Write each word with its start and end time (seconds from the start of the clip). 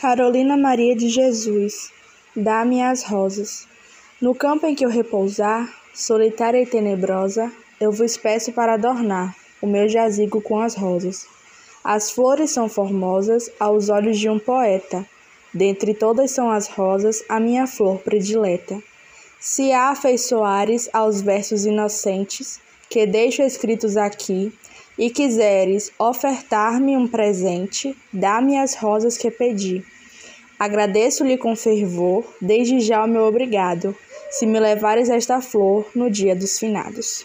Carolina 0.00 0.56
Maria 0.56 0.96
de 0.96 1.10
Jesus, 1.10 1.92
dá-me 2.34 2.80
as 2.80 3.02
rosas. 3.02 3.68
No 4.18 4.34
campo 4.34 4.64
em 4.64 4.74
que 4.74 4.82
eu 4.82 4.88
repousar, 4.88 5.70
solitária 5.92 6.62
e 6.62 6.64
tenebrosa, 6.64 7.52
eu 7.78 7.92
vos 7.92 8.16
peço 8.16 8.50
para 8.50 8.72
adornar 8.72 9.36
o 9.60 9.66
meu 9.66 9.86
jazigo 9.90 10.40
com 10.40 10.58
as 10.58 10.74
rosas. 10.74 11.26
As 11.84 12.10
flores 12.10 12.50
são 12.50 12.66
formosas 12.66 13.52
aos 13.60 13.90
olhos 13.90 14.18
de 14.18 14.26
um 14.30 14.38
poeta, 14.38 15.06
dentre 15.52 15.92
todas 15.92 16.30
são 16.30 16.50
as 16.50 16.66
rosas 16.66 17.22
a 17.28 17.38
minha 17.38 17.66
flor 17.66 17.98
predileta. 17.98 18.82
Se 19.38 19.70
há 19.70 19.90
afeiçoares 19.90 20.88
aos 20.94 21.20
versos 21.20 21.66
inocentes 21.66 22.58
que 22.90 23.06
deixo 23.06 23.42
escritos 23.42 23.96
aqui, 23.96 24.52
e 24.98 25.08
quiseres 25.08 25.90
ofertar-me 25.98 26.94
um 26.94 27.08
presente, 27.08 27.96
dá-me 28.12 28.58
as 28.58 28.74
rosas 28.74 29.16
que 29.16 29.30
pedi. 29.30 29.82
Agradeço-lhe 30.58 31.38
com 31.38 31.56
fervor, 31.56 32.22
desde 32.38 32.80
já 32.80 33.02
o 33.02 33.08
meu 33.08 33.22
obrigado, 33.22 33.96
se 34.30 34.44
me 34.44 34.60
levares 34.60 35.08
esta 35.08 35.40
flor 35.40 35.86
no 35.94 36.10
dia 36.10 36.36
dos 36.36 36.58
finados. 36.58 37.24